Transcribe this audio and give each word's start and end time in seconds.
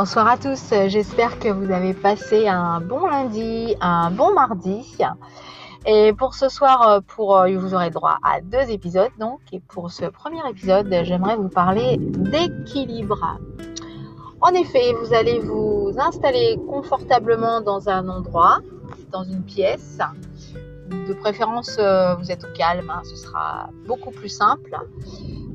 Bonsoir 0.00 0.28
à 0.28 0.36
tous, 0.36 0.72
j'espère 0.86 1.40
que 1.40 1.48
vous 1.48 1.72
avez 1.72 1.92
passé 1.92 2.46
un 2.46 2.80
bon 2.80 3.04
lundi, 3.08 3.74
un 3.80 4.12
bon 4.12 4.32
mardi. 4.32 4.96
Et 5.86 6.12
pour 6.12 6.34
ce 6.34 6.48
soir, 6.48 7.02
pour, 7.08 7.36
euh, 7.36 7.58
vous 7.58 7.74
aurez 7.74 7.90
droit 7.90 8.18
à 8.22 8.40
deux 8.40 8.70
épisodes 8.70 9.10
donc. 9.18 9.40
Et 9.50 9.58
pour 9.58 9.90
ce 9.90 10.04
premier 10.04 10.38
épisode, 10.48 10.86
j'aimerais 11.02 11.34
vous 11.34 11.48
parler 11.48 11.96
d'équilibre. 11.98 13.40
En 14.40 14.50
effet, 14.50 14.94
vous 15.02 15.12
allez 15.14 15.40
vous 15.40 15.92
installer 15.98 16.60
confortablement 16.70 17.60
dans 17.60 17.88
un 17.88 18.08
endroit, 18.08 18.60
dans 19.10 19.24
une 19.24 19.42
pièce. 19.42 19.98
De 21.08 21.12
préférence, 21.12 21.76
euh, 21.80 22.14
vous 22.14 22.30
êtes 22.30 22.44
au 22.44 22.56
calme, 22.56 22.88
hein, 22.88 23.02
ce 23.02 23.16
sera 23.16 23.70
beaucoup 23.88 24.12
plus 24.12 24.28
simple. 24.28 24.78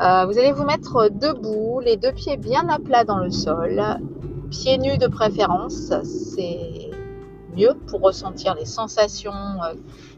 Euh, 0.00 0.26
vous 0.26 0.38
allez 0.38 0.52
vous 0.52 0.62
mettre 0.62 1.08
debout, 1.10 1.80
les 1.80 1.96
deux 1.96 2.12
pieds 2.12 2.36
bien 2.36 2.68
à 2.68 2.78
plat 2.78 3.02
dans 3.02 3.18
le 3.18 3.32
sol, 3.32 3.82
pieds 4.50 4.78
nus 4.78 4.98
de 4.98 5.06
préférence, 5.06 5.92
c'est 6.02 6.90
mieux 7.56 7.74
pour 7.86 8.00
ressentir 8.00 8.54
les 8.54 8.64
sensations, 8.64 9.32
euh, 9.32 9.74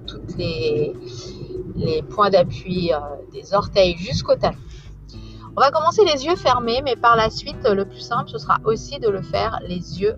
toutes 0.07 0.37
les, 0.37 0.95
points 2.11 2.31
d'appui 2.31 2.91
des 3.33 3.55
orteils 3.55 3.97
jusqu'au 3.97 4.35
talon. 4.37 4.59
On 5.57 5.61
va 5.61 5.71
commencer 5.71 6.05
les 6.05 6.25
yeux 6.27 6.37
fermés, 6.37 6.81
mais 6.85 6.97
par 6.97 7.17
la 7.17 7.31
suite, 7.31 7.67
le 7.67 7.85
plus 7.85 8.01
simple, 8.01 8.29
ce 8.31 8.39
sera 8.39 8.59
aussi 8.65 8.99
de 8.99 9.09
le 9.09 9.23
faire 9.23 9.61
les 9.67 10.01
yeux 10.01 10.17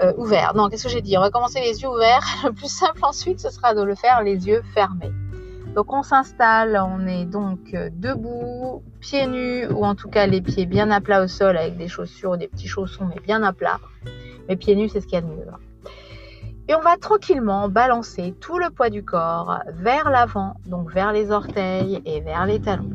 euh, 0.00 0.12
ouverts. 0.16 0.54
Non, 0.54 0.68
qu'est-ce 0.68 0.84
que 0.84 0.88
j'ai 0.88 1.02
dit? 1.02 1.18
On 1.18 1.20
va 1.20 1.30
commencer 1.30 1.60
les 1.60 1.82
yeux 1.82 1.88
ouverts. 1.88 2.24
Le 2.44 2.52
plus 2.52 2.70
simple 2.70 3.00
ensuite, 3.02 3.40
ce 3.40 3.50
sera 3.50 3.74
de 3.74 3.82
le 3.82 3.96
faire 3.96 4.22
les 4.22 4.46
yeux 4.46 4.62
fermés. 4.72 5.10
Donc 5.78 5.92
on 5.92 6.02
s'installe, 6.02 6.76
on 6.76 7.06
est 7.06 7.24
donc 7.24 7.72
euh, 7.72 7.88
debout, 7.92 8.82
pieds 8.98 9.28
nus, 9.28 9.64
ou 9.68 9.84
en 9.84 9.94
tout 9.94 10.08
cas 10.08 10.26
les 10.26 10.40
pieds 10.40 10.66
bien 10.66 10.90
à 10.90 11.00
plat 11.00 11.22
au 11.22 11.28
sol 11.28 11.56
avec 11.56 11.76
des 11.76 11.86
chaussures 11.86 12.32
ou 12.32 12.36
des 12.36 12.48
petits 12.48 12.66
chaussons, 12.66 13.06
mais 13.08 13.20
bien 13.20 13.44
à 13.44 13.52
plat. 13.52 13.78
Mais 14.48 14.56
pieds 14.56 14.74
nus, 14.74 14.88
c'est 14.88 15.00
ce 15.00 15.06
qu'il 15.06 15.14
y 15.14 15.18
a 15.18 15.20
de 15.20 15.28
mieux. 15.28 15.46
Hein. 15.48 15.90
Et 16.66 16.74
on 16.74 16.80
va 16.80 16.96
tranquillement 16.96 17.68
balancer 17.68 18.34
tout 18.40 18.58
le 18.58 18.70
poids 18.70 18.90
du 18.90 19.04
corps 19.04 19.60
vers 19.72 20.10
l'avant, 20.10 20.54
donc 20.66 20.92
vers 20.92 21.12
les 21.12 21.30
orteils 21.30 22.02
et 22.04 22.22
vers 22.22 22.44
les 22.44 22.60
talons. 22.60 22.90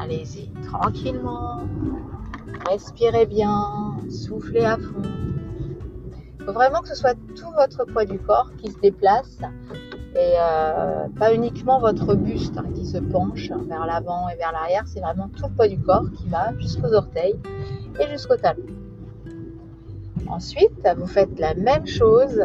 Allez-y 0.00 0.50
tranquillement. 0.64 1.60
Respirez 2.68 3.26
bien. 3.26 4.00
Soufflez 4.10 4.64
à 4.64 4.78
fond. 4.78 5.02
Il 6.40 6.44
faut 6.44 6.52
vraiment 6.52 6.80
que 6.80 6.88
ce 6.88 6.96
soit 6.96 7.14
tout 7.36 7.52
votre 7.52 7.84
poids 7.84 8.04
du 8.04 8.18
corps 8.18 8.50
qui 8.58 8.72
se 8.72 8.80
déplace 8.80 9.38
et 10.14 10.34
euh, 10.38 11.08
pas 11.18 11.34
uniquement 11.34 11.80
votre 11.80 12.14
buste 12.14 12.56
hein, 12.56 12.66
qui 12.74 12.86
se 12.86 12.98
penche 12.98 13.50
vers 13.68 13.86
l'avant 13.86 14.28
et 14.28 14.36
vers 14.36 14.52
l'arrière. 14.52 14.84
C'est 14.86 15.00
vraiment 15.00 15.28
tout 15.28 15.44
le 15.48 15.54
poids 15.54 15.68
du 15.68 15.78
corps 15.78 16.06
qui 16.16 16.28
va 16.28 16.52
jusqu'aux 16.58 16.92
orteils 16.92 17.36
et 18.00 18.06
jusqu'au 18.08 18.36
talon. 18.36 18.62
Ensuite, 20.28 20.88
vous 20.96 21.06
faites 21.06 21.38
la 21.38 21.54
même 21.54 21.86
chose 21.86 22.36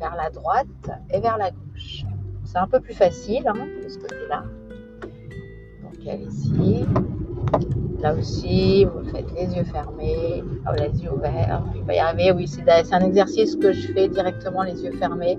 vers 0.00 0.16
la 0.16 0.30
droite 0.30 0.66
et 1.10 1.20
vers 1.20 1.36
la 1.36 1.50
gauche. 1.50 2.04
C'est 2.44 2.58
un 2.58 2.66
peu 2.66 2.80
plus 2.80 2.94
facile 2.94 3.46
hein, 3.46 3.66
de 3.82 3.88
ce 3.88 3.98
côté-là 3.98 4.44
ici. 6.16 6.84
Là 8.00 8.14
aussi, 8.14 8.84
vous 8.84 9.04
faites 9.10 9.32
les 9.34 9.56
yeux 9.56 9.64
fermés, 9.64 10.44
oh, 10.66 10.72
les 10.78 11.02
yeux 11.02 11.12
ouverts. 11.12 11.64
Il 11.74 11.82
va 11.82 11.94
y 11.94 11.98
arriver, 11.98 12.32
oui, 12.32 12.46
c'est 12.46 12.92
un 12.92 13.00
exercice 13.00 13.56
que 13.56 13.72
je 13.72 13.92
fais 13.92 14.08
directement 14.08 14.62
les 14.62 14.84
yeux 14.84 14.92
fermés. 14.92 15.38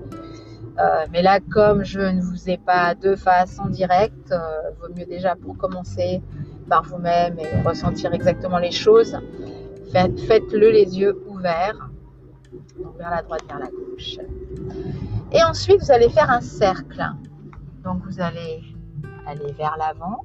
Euh, 0.80 1.06
mais 1.12 1.22
là, 1.22 1.40
comme 1.40 1.84
je 1.84 2.00
ne 2.00 2.22
vous 2.22 2.48
ai 2.48 2.56
pas 2.56 2.94
deux 2.94 3.16
faces 3.16 3.58
en 3.58 3.68
direct, 3.68 4.32
euh, 4.32 4.70
vaut 4.80 4.92
mieux 4.96 5.04
déjà 5.04 5.36
pour 5.36 5.56
commencer 5.58 6.22
par 6.68 6.84
vous-même 6.84 7.38
et 7.38 7.62
ressentir 7.62 8.14
exactement 8.14 8.58
les 8.58 8.70
choses. 8.70 9.18
Faites-le 9.92 10.70
les 10.70 10.98
yeux 10.98 11.22
ouverts, 11.28 11.90
vers 12.98 13.10
la 13.10 13.22
droite, 13.22 13.42
vers 13.48 13.58
la 13.58 13.66
gauche. 13.66 14.18
Et 15.32 15.42
ensuite, 15.42 15.80
vous 15.82 15.92
allez 15.92 16.08
faire 16.08 16.30
un 16.30 16.40
cercle. 16.40 17.04
Donc, 17.84 18.02
vous 18.06 18.20
allez 18.20 18.62
aller 19.26 19.52
vers 19.52 19.76
l'avant, 19.76 20.20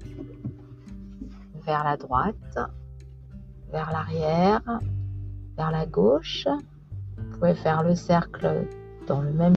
vers 1.66 1.84
la 1.84 1.98
droite, 1.98 2.58
vers 3.72 3.92
l'arrière, 3.92 4.62
vers 5.58 5.72
la 5.72 5.86
gauche. 5.86 6.48
Vous 7.18 7.40
pouvez 7.40 7.56
faire 7.56 7.84
le 7.84 7.96
cercle 7.96 8.68
dans 9.08 9.22
le 9.22 9.32
même 9.32 9.56